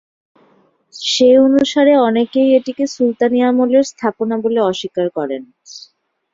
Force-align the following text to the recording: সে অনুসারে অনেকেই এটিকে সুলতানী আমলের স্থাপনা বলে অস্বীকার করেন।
সে 0.93 1.29
অনুসারে 1.45 1.93
অনেকেই 2.07 2.49
এটিকে 2.57 2.85
সুলতানী 2.87 3.39
আমলের 3.43 3.83
স্থাপনা 3.91 4.35
বলে 4.43 4.59
অস্বীকার 4.63 5.07
করেন। 5.17 5.41